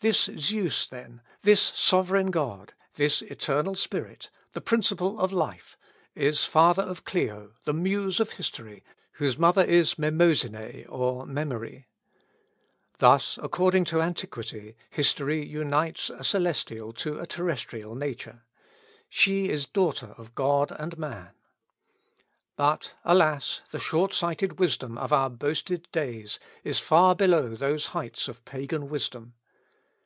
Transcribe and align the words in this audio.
This 0.00 0.30
Zeus, 0.38 0.86
then, 0.86 1.22
this 1.42 1.60
Sovereign 1.60 2.30
God, 2.30 2.72
this 2.94 3.20
Eternal 3.20 3.74
Spirit, 3.74 4.30
the 4.52 4.60
principle 4.60 5.18
of 5.18 5.32
life, 5.32 5.76
is 6.14 6.44
father 6.44 6.84
of 6.84 7.04
Clio, 7.04 7.54
the 7.64 7.72
Muse 7.72 8.20
of 8.20 8.30
History, 8.34 8.84
whose 9.14 9.36
mother 9.38 9.64
is 9.64 9.96
Mnemosyne 9.98 10.86
or 10.88 11.26
Memory. 11.26 11.88
Thus, 13.00 13.40
according 13.42 13.86
to 13.86 14.00
antiquity, 14.00 14.76
history 14.88 15.44
unites 15.44 16.10
a 16.10 16.22
celestial 16.22 16.92
to 16.92 17.18
a 17.18 17.26
terrestrial 17.26 17.96
nature. 17.96 18.44
She 19.08 19.48
is 19.48 19.66
daughter 19.66 20.14
of 20.16 20.36
God 20.36 20.70
and 20.78 20.96
man. 20.96 21.30
But, 22.54 22.92
alas! 23.04 23.62
the 23.72 23.80
short 23.80 24.14
sighted 24.14 24.60
wisdom 24.60 24.96
of 24.96 25.12
our 25.12 25.28
boasted 25.28 25.88
days 25.90 26.38
is 26.62 26.78
far 26.78 27.16
below 27.16 27.56
those 27.56 27.86
heights 27.86 28.28
of 28.28 28.44
Pagan 28.44 28.88
wisdom. 28.88 29.34